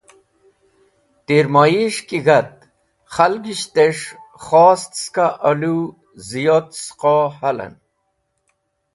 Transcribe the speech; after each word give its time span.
Tirmo’es̃h 1.25 2.01
ki 2.07 2.19
g̃hat, 2.25 2.53
khalgishtes̃h 3.13 4.05
khost 4.43 4.91
skẽ 5.03 5.37
olũw 5.49 5.81
ziyot 6.27 6.67
sũqo 6.83 7.15
halen. 7.37 7.73